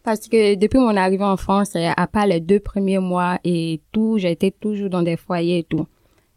[0.03, 3.83] parce que depuis mon arrivée en France, eh, à part les deux premiers mois et
[3.92, 5.87] tout, été toujours dans des foyers et tout.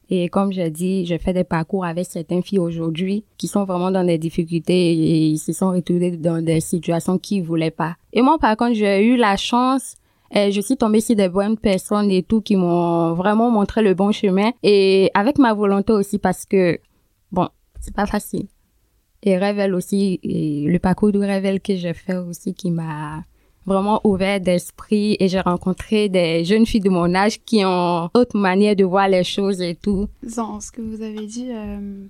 [0.09, 3.91] Et comme j'ai dit, je fais des parcours avec certaines filles aujourd'hui qui sont vraiment
[3.91, 7.95] dans des difficultés et se sont retrouvés dans des situations qu'ils voulaient pas.
[8.11, 9.95] Et moi, par contre, j'ai eu la chance,
[10.35, 13.93] euh, je suis tombée sur des bonnes personnes et tout qui m'ont vraiment montré le
[13.93, 16.79] bon chemin et avec ma volonté aussi parce que,
[17.31, 17.47] bon,
[17.79, 18.47] c'est pas facile.
[19.23, 23.23] Et Révèle aussi, et le parcours de Révèle que j'ai fait aussi qui m'a
[23.65, 28.37] vraiment ouvert d'esprit et j'ai rencontré des jeunes filles de mon âge qui ont autre
[28.37, 30.07] manière de voir les choses et tout.
[30.23, 32.05] Dans ce que vous avez dit, euh,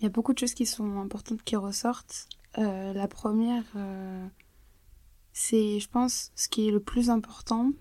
[0.00, 2.28] il y a beaucoup de choses qui sont importantes qui ressortent.
[2.58, 3.64] Euh, la première,
[5.38, 7.72] c'est, je pense, ce qui est le plus important.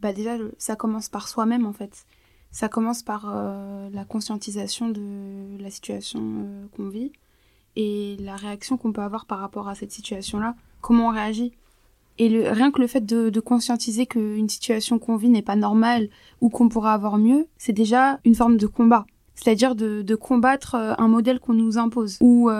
[0.00, 2.04] Bah déjà, ça commence par soi-même en fait.
[2.50, 7.12] Ça commence par euh, la conscientisation de la situation euh, qu'on vit
[7.76, 10.56] et la réaction qu'on peut avoir par rapport à cette situation-là.
[10.80, 11.52] Comment on réagit
[12.18, 16.08] Et le, rien que le fait de, conscientiser qu'une situation qu'on vit n'est pas normale
[16.40, 19.06] ou qu'on pourra avoir mieux, c'est déjà une forme de combat.
[19.36, 22.50] C'est-à-dire de, combattre euh, un modèle qu'on nous impose ou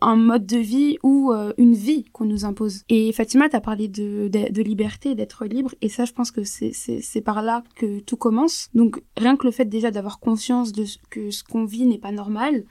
[0.00, 2.84] un mode de vie ou euh, une vie qu'on nous impose.
[2.88, 6.42] Et Fatima, tu as parlé de, de, liberté, d'être libre, et ça, je pense que
[6.44, 8.68] c'est- par là que tout commence.
[8.74, 11.98] Donc, rien que le fait déjà d'avoir conscience de ce- que ce qu'on vit n'est
[11.98, 12.64] pas normal,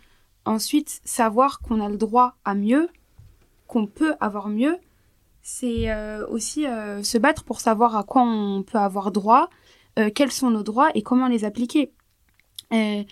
[0.46, 2.90] ensuite, savoir qu'on a le droit à mieux,
[3.68, 4.78] qu'on peut avoir mieux,
[5.42, 9.50] c'est euh, aussi euh, se battre pour savoir à quoi on peut avoir droit,
[10.16, 11.92] quels sont nos droits et comment les appliquer.
[12.72, 13.06] Et,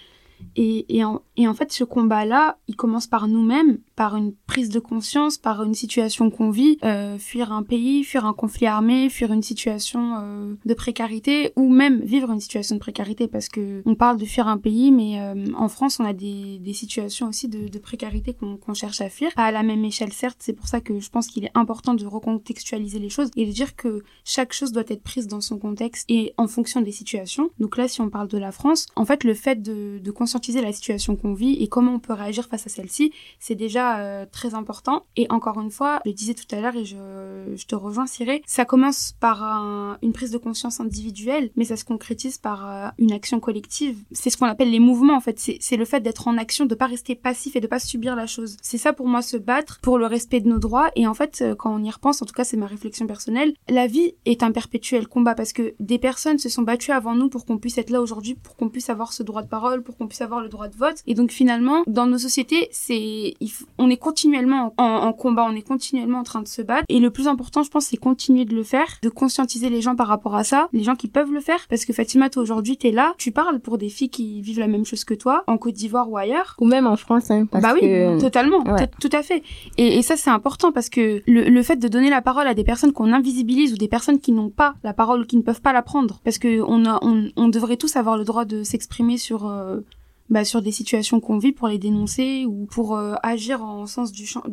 [0.55, 4.79] et, en- Et en fait, ce combat-là, il commence par nous-mêmes, par une prise de
[4.79, 9.31] conscience, par une situation qu'on vit, euh, fuir un pays, fuir un conflit armé, fuir
[9.31, 13.93] une situation euh, de précarité, ou même vivre une situation de précarité, parce que on
[13.93, 17.47] parle de fuir un pays, mais euh, en France, on a des, des situations aussi
[17.47, 20.37] de, de précarité qu'on cherche à fuir, pas à la même échelle certes.
[20.39, 23.51] C'est pour ça que je pense qu'il est important de recontextualiser les choses et de
[23.51, 27.51] dire que chaque chose doit être prise dans son contexte et en fonction des situations.
[27.59, 30.61] Donc là, si on parle de la France, en fait, le fait de, de conscientiser
[30.61, 34.25] la situation qu'on vit et comment on peut réagir face à celle-ci, c'est déjà euh,
[34.31, 35.05] très important.
[35.15, 38.41] Et encore une fois, je le disais tout à l'heure et je, te rejoins, Cyré,
[38.45, 42.89] ça commence par un, une prise de conscience individuelle, mais ça se concrétise par euh,
[42.97, 43.97] une action collective.
[44.11, 45.39] C'est ce qu'on appelle les mouvements, en fait.
[45.59, 48.27] C'est le fait d'être en action, de pas rester passif et de pas subir la
[48.27, 48.57] chose.
[48.61, 50.89] C'est ça pour moi se battre pour le respect de nos droits.
[50.95, 53.53] Et en fait, euh, quand on y repense, en tout cas, c'est ma réflexion personnelle,
[53.69, 57.29] la vie est un perpétuel combat parce que des personnes se sont battues avant nous
[57.29, 59.97] pour qu'on puisse être là aujourd'hui, pour qu'on puisse avoir ce droit de parole, pour
[59.97, 61.01] qu'on puisse avoir le droit de vote.
[61.05, 63.33] Et donc finalement, dans nos sociétés, c'est,
[63.79, 66.85] on est continuellement en, en, combat, on est continuellement en train de se battre.
[66.89, 69.95] Et le plus important, je pense, c'est continuer de le faire, de conscientiser les gens
[69.95, 71.65] par rapport à ça, les gens qui peuvent le faire.
[71.69, 74.67] Parce que Fatima, toi aujourd'hui, t'es là, tu parles pour des filles qui vivent la
[74.67, 76.55] même chose que toi, en Côte d'Ivoire ou ailleurs.
[76.59, 78.21] Ou même en France, hein, parce bah oui, que...
[78.21, 78.63] totalement,
[79.01, 79.41] tout à fait.
[79.77, 82.53] Et, et ça, c'est important parce que le, le, fait de donner la parole à
[82.53, 85.41] des personnes qu'on invisibilise ou des personnes qui n'ont pas la parole ou qui ne
[85.41, 88.45] peuvent pas la prendre, parce que on, a, on, on devrait tous avoir le droit
[88.45, 89.79] de s'exprimer sur euh,
[90.29, 93.81] bah, sur des situations qu'on vit pour les dénoncer ou pour euh, agir dans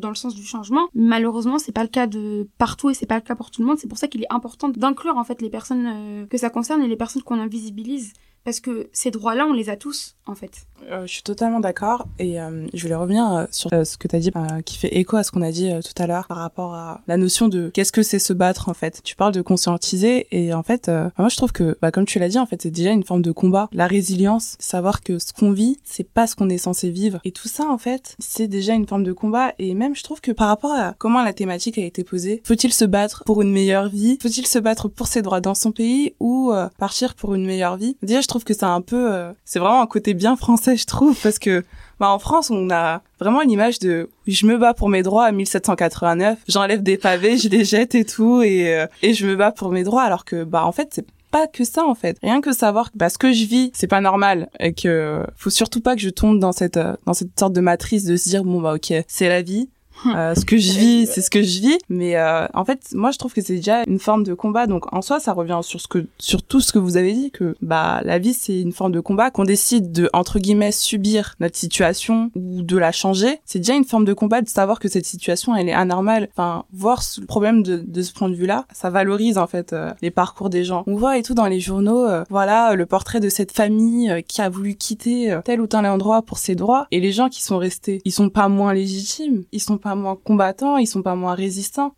[0.08, 0.88] le sens du changement.
[0.94, 3.68] Malheureusement, c'est pas le cas de partout et c'est pas le cas pour tout le
[3.68, 3.78] monde.
[3.78, 6.82] C'est pour ça qu'il est important d'inclure en fait les personnes euh, que ça concerne
[6.82, 8.12] et les personnes qu'on invisibilise
[8.44, 10.66] parce que ces droits-là, on les a tous, en fait.
[10.90, 14.06] Euh, je suis totalement d'accord et euh, je voulais revenir euh, sur euh, ce que
[14.06, 16.26] tu as dit, euh, qui fait écho à ce qu'on a dit tout à l'heure
[16.26, 19.00] par rapport à la notion de qu'est-ce que c'est se battre, en fait.
[19.02, 22.28] Tu parles de conscientiser et en fait, moi je trouve que, bah, comme tu l'as
[22.28, 23.68] dit, en fait, c'est déjà une forme de combat.
[23.72, 27.20] La résilience, savoir que ce qu'on vit, c'est pas ce qu'on est censé vivre.
[27.24, 30.20] Et tout ça, en fait, c'est déjà une forme de combat et même je trouve
[30.20, 33.52] que par rapport à comment la thématique a été posée, faut-il se battre pour une
[33.52, 34.18] meilleure vie?
[34.20, 37.96] Faut-il se battre pour ses droits dans son pays ou partir pour une meilleure vie?
[38.02, 40.86] Déjà, je trouve que c'est un peu, euh, c'est vraiment un côté bien français, je
[40.86, 41.64] trouve, parce que
[42.00, 45.26] bah, en France, on a vraiment une image de je me bats pour mes droits
[45.26, 49.36] à 1789, j'enlève des pavés, je les jette et tout, et, euh, et je me
[49.36, 52.16] bats pour mes droits, alors que bah en fait c'est pas que ça en fait.
[52.22, 55.50] Rien que savoir que bah, ce que je vis, c'est pas normal et que faut
[55.50, 58.28] surtout pas que je tombe dans cette euh, dans cette sorte de matrice de se
[58.28, 59.68] dire bon bah ok, c'est la vie,
[60.06, 61.78] euh, ce que je vis, c'est ce que je vis.
[61.88, 64.66] Mais euh, en fait, moi, je trouve que c'est déjà une forme de combat.
[64.66, 67.30] Donc, en soi, ça revient sur ce que, sur tout ce que vous avez dit,
[67.30, 69.30] que bah la vie, c'est une forme de combat.
[69.30, 73.84] Qu'on décide de entre guillemets subir notre situation ou de la changer, c'est déjà une
[73.84, 76.28] forme de combat de savoir que cette situation, elle est anormale.
[76.32, 79.92] Enfin, voir le problème de, de ce point de vue-là, ça valorise en fait euh,
[80.02, 80.84] les parcours des gens.
[80.86, 84.48] On voit et tout dans les journaux, voilà, le portrait de cette famille qui a
[84.48, 88.00] voulu quitter tel ou tel endroit pour ses droits, et les gens qui sont restés,
[88.04, 91.94] ils sont pas moins légitimes, ils sont pas moins combattants, ils sont pas moins résistants.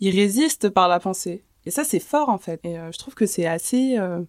[0.00, 1.44] Ils résistent par la pensée.
[1.64, 2.60] Et ça, c'est fort, en fait.
[2.64, 4.20] Et euh, je trouve que c'est assez, euh,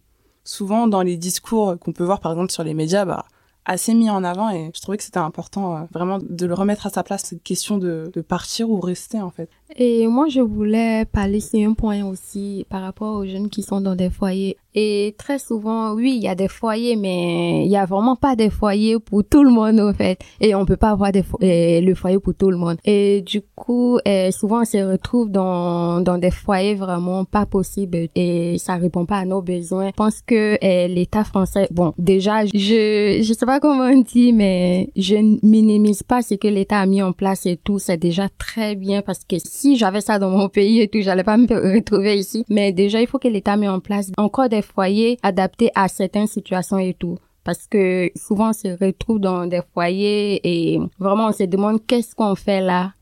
[0.43, 3.25] souvent dans les discours qu'on peut voir, par exemple, sur les médias, bah,
[3.65, 6.87] assez mis en avant et je trouvais que c'était important euh, vraiment de le remettre
[6.87, 9.49] à sa place cette question de, de, partir ou rester en fait.
[9.75, 13.81] Et moi je voulais parler sur un point aussi par rapport aux jeunes qui sont
[13.81, 17.75] dans des foyers et très souvent, oui, il y a des foyers, mais il y
[17.75, 20.19] a vraiment pas des foyers pour tout le monde, en fait.
[20.41, 22.77] Et on peut pas avoir le foyer pour tout le monde.
[22.85, 28.57] Et du coup, euh, souvent, on se retrouve dans, des foyers vraiment pas possibles et
[28.57, 29.87] ça répond pas à nos besoins.
[29.87, 34.33] Je pense que euh, l'État français, bon, déjà, je, je sais pas comment on dit,
[34.33, 37.79] mais je minimise pas ce que l'État a mis en place et tout.
[37.79, 41.23] C'est déjà très bien parce que si j'avais ça dans mon pays et tout, j'allais
[41.23, 42.45] pas me retrouver ici.
[42.49, 46.27] Mais déjà, il faut que l'État met en place encore des foyers adaptés à certaines
[46.27, 47.17] situations et tout.
[47.43, 52.15] Parce que souvent on se retrouve dans des foyers et vraiment on se demande qu'est-ce
[52.15, 52.93] qu'on fait là.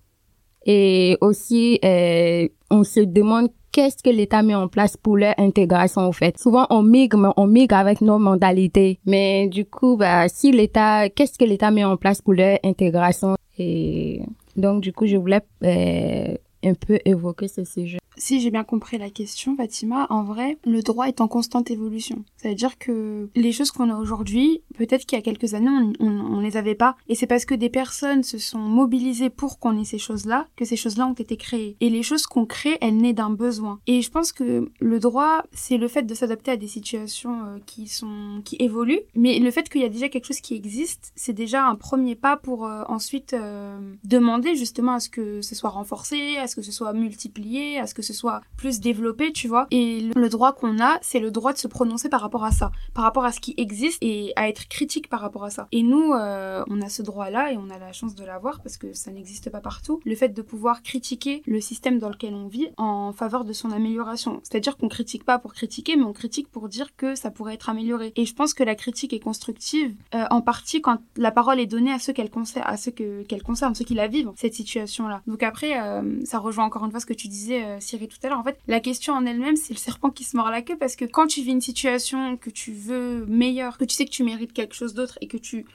[0.66, 6.08] Et aussi euh, on se demande qu'est-ce que l'État met en place pour leur intégration
[6.08, 6.38] au fait.
[6.40, 9.00] Souvent on migre, mais on migre avec nos mentalités.
[9.06, 13.36] Mais du coup, bah, si l'État, qu'est-ce que l'État met en place pour leur intégration?
[13.58, 14.22] Et
[14.56, 17.98] donc du coup, je voulais euh, un peu évoquer ce sujet.
[18.20, 22.26] Si j'ai bien compris la question, Fatima, en vrai, le droit est en constante évolution.
[22.38, 25.70] Ça veut dire que les choses qu'on a aujourd'hui, peut-être qu'il y a quelques années,
[26.00, 26.98] on, on, les avait pas.
[27.10, 30.66] Et c'est parce que des personnes se sont mobilisées pour qu'on ait ces choses-là, que
[30.66, 31.78] ces choses-là ont été créées.
[31.80, 33.80] Et les choses qu'on crée, elles naissent d'un besoin.
[33.86, 37.58] Et je pense que le droit, c'est le fait de s'adapter à des situations euh,
[37.68, 39.02] qui sont, qui évoluent.
[39.16, 42.16] Mais le fait qu'il y a déjà quelque chose qui existe, c'est déjà un premier
[42.16, 46.62] pas pour euh, ensuite euh, demander justement à ce que ce soit renforcé, ce que
[46.62, 49.68] ce soit multiplié, à ce que ce soit plus développé, tu vois.
[49.72, 52.72] Et le droit qu'on a, c'est le droit de se prononcer par rapport à ça,
[52.94, 55.68] par rapport à ce qui existe et à être critique par rapport à ça.
[55.72, 58.78] Et nous, euh, on a ce droit-là et on a la chance de l'avoir parce
[58.78, 60.00] que ça n'existe pas partout.
[60.06, 63.72] Le fait de pouvoir critiquer le système dans lequel on vit en faveur de son
[63.72, 64.40] amélioration.
[64.44, 67.70] C'est-à-dire qu'on critique pas pour critiquer, mais on critique pour dire que ça pourrait être
[67.70, 68.14] amélioré.
[68.16, 71.66] Et je pense que la critique est constructive euh, en partie quand la parole est
[71.66, 74.54] donnée à ceux qu'elle concerne, à ceux que qu'elle concerne, ceux qui la vivent cette
[74.54, 75.22] situation-là.
[75.28, 78.18] Donc après, euh, ça rejoint encore une fois ce que tu disais, euh, Cyril, tout
[78.24, 78.40] à l'heure.
[78.40, 80.96] En fait, la question en elle-même, c'est le serpent qui se mord la queue parce
[80.96, 84.24] que quand tu vis une situation que tu veux meilleure, que tu sais que tu
[84.24, 85.66] mérites quelque chose d'autre et que tu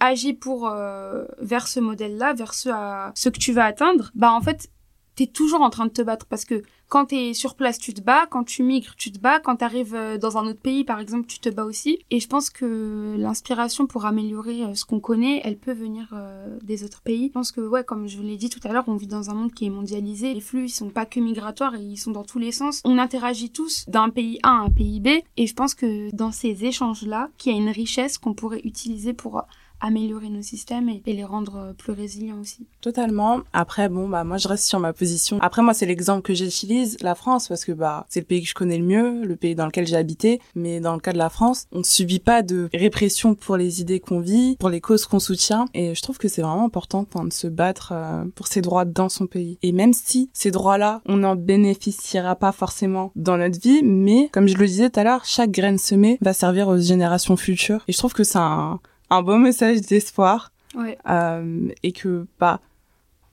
[0.00, 2.70] agis pour euh, vers ce modèle-là, vers ce,
[3.14, 4.70] ce que tu vas atteindre, bah en fait,
[5.16, 8.02] t'es toujours en train de te battre parce que quand t'es sur place, tu te
[8.02, 11.00] bats, quand tu migres, tu te bats, quand t'arrives euh, dans un autre pays, par
[11.00, 12.00] exemple, tu te bats aussi.
[12.10, 16.58] Et je pense que l'inspiration pour améliorer euh, ce qu'on connaît, elle peut venir euh,
[16.62, 17.28] des autres pays.
[17.28, 19.34] Je pense que, ouais, comme je l'ai dit tout à l'heure, on vit dans un
[19.34, 20.34] monde qui est mondialisé.
[20.34, 22.82] Les flux, ils sont pas que migratoires, ils sont dans tous les sens.
[22.84, 25.08] On interagit tous d'un pays A à un pays B.
[25.38, 29.14] Et je pense que dans ces échanges-là, qu'il y a une richesse qu'on pourrait utiliser
[29.14, 29.46] pour
[29.82, 32.66] améliorer nos systèmes et, les rendre euh, plus résilients aussi.
[32.80, 33.40] Totalement.
[33.52, 35.38] Après, bon, bah, moi, je reste sur ma position.
[35.42, 38.48] Après, moi, c'est l'exemple que j'utilise, la France, parce que, bah, c'est le pays que
[38.48, 40.40] je connais le mieux, le pays dans lequel j'ai habité.
[40.54, 43.80] Mais dans le cas de la France, on ne subit pas de répression pour les
[43.80, 45.66] idées qu'on vit, pour les causes qu'on soutient.
[45.74, 49.08] Et je trouve que c'est vraiment important de se battre euh, pour ses droits dans
[49.08, 49.58] son pays.
[49.62, 54.46] Et même si ces droits-là, on n'en bénéficiera pas forcément dans notre vie, mais, comme
[54.46, 57.82] je le disais tout à l'heure, chaque graine semée va servir aux générations futures.
[57.88, 58.80] Et je trouve que c'est un,
[59.12, 60.52] un beau message d'espoir.
[60.74, 60.96] Ouais.
[61.08, 62.60] Euh, et que, bah,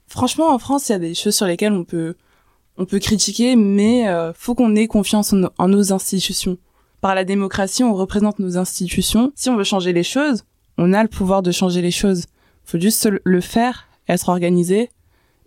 [0.06, 2.14] franchement, en France, il y a des choses sur lesquelles on peut,
[2.76, 6.58] on peut critiquer, mais euh, faut qu'on ait confiance en, en, nos institutions.
[7.00, 9.32] Par la démocratie, on représente nos institutions.
[9.34, 10.44] Si on veut changer les choses,
[10.76, 12.26] on a le pouvoir de changer les choses.
[12.64, 14.90] Faut juste le faire, être organisé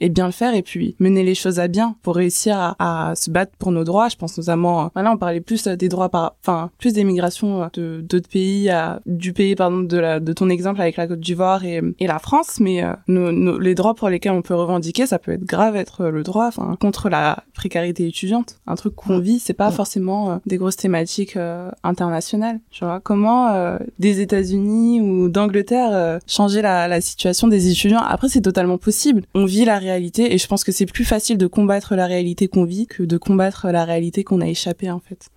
[0.03, 3.15] et bien le faire et puis mener les choses à bien pour réussir à, à
[3.15, 4.09] se battre pour nos droits.
[4.09, 8.01] Je pense notamment, voilà, on parlait plus des droits par, enfin, plus des migrations de
[8.01, 11.63] d'autres pays, à, du pays pardon de la, de ton exemple avec la Côte d'Ivoire
[11.63, 15.19] et, et la France, mais euh, nos, les droits pour lesquels on peut revendiquer, ça
[15.19, 19.39] peut être grave être le droit, enfin, contre la précarité étudiante, un truc qu'on vit,
[19.39, 22.59] c'est pas forcément euh, des grosses thématiques euh, internationales.
[22.71, 28.27] Tu vois, comment euh, des États-Unis ou d'Angleterre changer la, la situation des étudiants Après,
[28.27, 29.23] c'est totalement possible.
[29.33, 32.47] On vit la réalité et je pense que c'est plus facile de combattre la réalité
[32.47, 35.29] qu'on vit que de combattre la réalité qu'on a échappé en fait.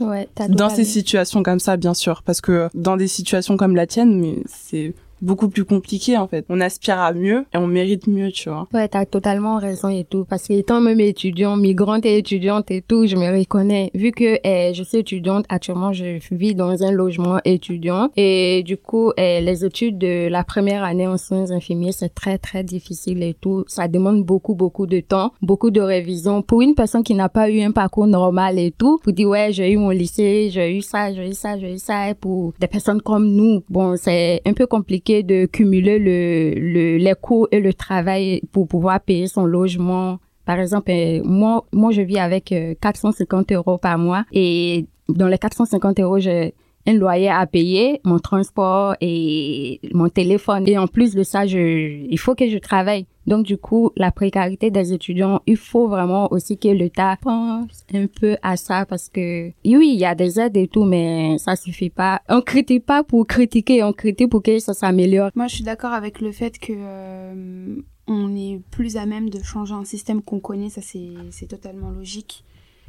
[0.00, 3.86] Ouais, dans ces situations comme ça, bien sûr, parce que dans des situations comme la
[3.86, 6.44] tienne, mais c'est beaucoup plus compliqué en fait.
[6.48, 8.68] On aspire à mieux et on mérite mieux, tu vois.
[8.74, 10.26] Ouais, t'as totalement raison et tout.
[10.28, 13.90] Parce que étant même étudiante, migrante et étudiante et tout, je me reconnais.
[13.94, 18.76] Vu que eh, je suis étudiante, actuellement je vis dans un logement étudiant et du
[18.76, 23.22] coup eh, les études de la première année en soins infirmiers c'est très très difficile
[23.22, 23.64] et tout.
[23.68, 27.48] Ça demande beaucoup beaucoup de temps, beaucoup de révision pour une personne qui n'a pas
[27.48, 28.98] eu un parcours normal et tout.
[29.02, 31.78] Pour dire ouais j'ai eu mon lycée, j'ai eu ça, j'ai eu ça, j'ai eu
[31.78, 32.10] ça.
[32.10, 36.96] Et pour des personnes comme nous, bon c'est un peu compliqué de cumuler le, le,
[36.96, 40.18] les coûts et le travail pour pouvoir payer son logement.
[40.46, 45.28] Par exemple, euh, moi, moi, je vis avec 450 euh, euros par mois et dans
[45.28, 46.54] les 450 euros, j'ai
[46.86, 50.66] un loyer à payer, mon transport et mon téléphone.
[50.66, 53.06] Et en plus de ça, il faut que je travaille.
[53.26, 58.06] Donc, du coup, la précarité des étudiants, il faut vraiment aussi que l'État pense un
[58.06, 61.56] peu à ça parce que, oui, il y a des aides et tout, mais ça
[61.56, 62.20] suffit pas.
[62.28, 65.30] On critique pas pour critiquer, on critique pour que ça s'améliore.
[65.34, 69.42] Moi, je suis d'accord avec le fait que euh, on est plus à même de
[69.42, 72.44] changer un système qu'on connaît, ça c'est totalement logique.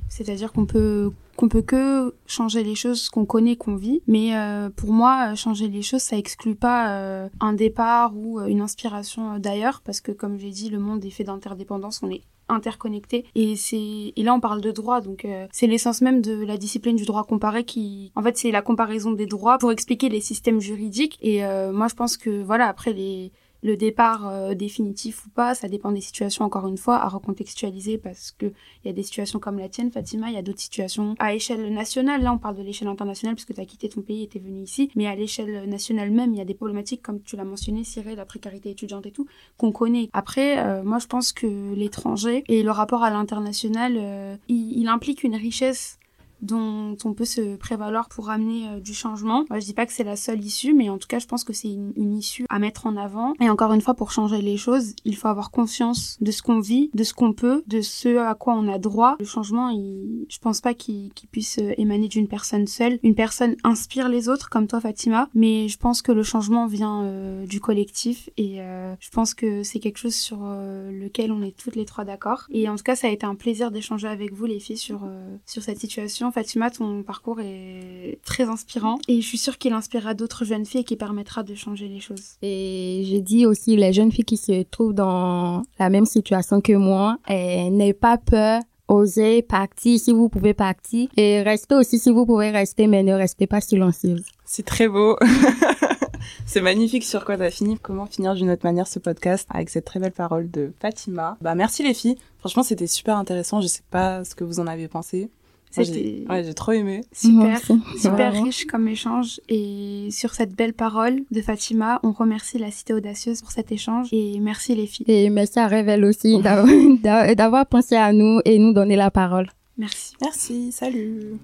[0.10, 4.02] C'est-à-dire qu'on peut qu'on peut que changer les choses qu'on connaît, qu'on vit.
[4.08, 8.40] Mais euh, pour moi, euh, changer les choses, ça exclut pas euh, un départ ou
[8.42, 12.02] une inspiration d'ailleurs, parce que comme j'ai dit, le monde est fait d'interdépendance.
[12.04, 16.22] On est interconnectés et c'est et là on parle de droit donc c'est l'essence même
[16.22, 19.72] de la discipline du droit comparé qui en fait c'est la comparaison des droits pour
[19.72, 23.32] expliquer les systèmes juridiques et moi je pense que voilà après les
[23.64, 27.98] le départ euh, définitif ou pas, ça dépend des situations encore une fois à recontextualiser
[27.98, 30.60] parce que il y a des situations comme la tienne Fatima, il y a d'autres
[30.60, 32.22] situations à échelle nationale.
[32.22, 34.42] Là, on parle de l'échelle internationale puisque tu as quitté ton pays et tu es
[34.42, 37.46] venu ici, mais à l'échelle nationale même, il y a des problématiques comme tu l'as
[37.46, 40.10] mentionné Cyril, la précarité étudiante et tout qu'on connaît.
[40.14, 44.88] Après, euh, moi je pense que l'étranger et le rapport à l'international, euh, il, il
[44.88, 45.98] implique une richesse
[46.44, 49.46] dont on peut se prévaloir pour amener euh, du changement.
[49.50, 51.54] Je dis pas que c'est la seule issue, mais en tout cas, je pense que
[51.54, 53.34] c'est une, issue à mettre en avant.
[53.40, 56.60] Et encore une fois, pour changer les choses, il faut avoir conscience de ce qu'on
[56.60, 59.16] vit, de ce qu'on peut, de ce à quoi on a droit.
[59.20, 63.00] Le changement, il, je pense pas qu'il puisse euh, émaner d'une personne seule.
[63.04, 67.04] Une personne inspire les autres, comme toi, Fatima, mais je pense que le changement vient
[67.04, 68.58] euh, du collectif et
[69.00, 72.46] je pense que c'est quelque chose sur lequel on est toutes les trois d'accord.
[72.52, 75.08] Et en tout cas, ça a été un plaisir d'échanger avec vous, les filles, sur,
[75.46, 76.32] sur cette situation.
[76.34, 80.82] Fatima, ton parcours est très inspirant et je suis sûre qu'il inspirera d'autres jeunes filles
[80.82, 82.38] et qui permettra de changer les choses.
[82.42, 86.74] Et j'ai dit aussi les jeunes filles qui se trouvent dans la même situation que
[86.74, 92.26] moi, n'aient pas peur osez partir si vous pouvez partir et restez aussi si vous
[92.26, 94.24] pouvez rester mais ne restez pas silencieuse.
[94.46, 95.18] C'est très beau.
[96.46, 97.78] C'est magnifique sur quoi t'as fini.
[97.80, 101.38] Comment finir d'une autre manière ce podcast avec cette très belle parole de Fatima?
[101.42, 102.18] Bah merci les filles.
[102.40, 103.62] Franchement c'était super intéressant.
[103.62, 105.30] Je sais pas ce que vous en avez pensé.
[105.78, 107.02] J'ai ouais, trop aimé.
[107.12, 107.60] Super,
[107.98, 109.42] super riche comme échange.
[109.50, 114.10] Et sur cette belle parole de Fatima, on remercie la Cité Audacieuse pour cet échange
[114.12, 115.06] et merci les filles.
[115.08, 116.40] Et merci à Révèle aussi
[117.04, 119.50] d'avoir pensé à nous et nous donner la parole.
[119.78, 120.14] Merci.
[120.22, 121.40] Merci, salut.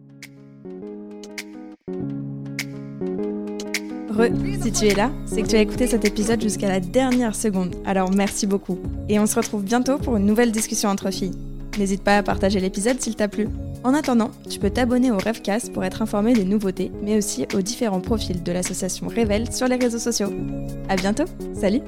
[4.12, 4.28] Re,
[4.62, 7.76] si tu es là, c'est que tu as écouté cet épisode jusqu'à la dernière seconde.
[7.86, 8.78] Alors merci beaucoup.
[9.08, 11.32] Et on se retrouve bientôt pour une nouvelle discussion entre filles.
[11.80, 13.48] N'hésite pas à partager l'épisode s'il t'a plu.
[13.86, 17.62] En attendant, tu peux t'abonner au Rêvecast pour être informé des nouveautés, mais aussi aux
[17.62, 20.34] différents profils de l'association Révèle sur les réseaux sociaux.
[20.90, 21.24] À bientôt,
[21.54, 21.82] salut